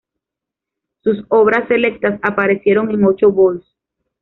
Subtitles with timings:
[1.03, 3.63] Sus "Obras selectas" aparecieron en ocho vols.